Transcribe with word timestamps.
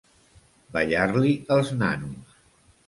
Ballar-li 0.77 1.37
els 1.59 1.71
nanos. 1.85 2.39